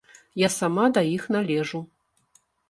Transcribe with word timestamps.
Я 0.43 0.47
сама 0.53 0.85
да 0.95 1.03
іх 1.17 1.27
належу. 1.35 1.83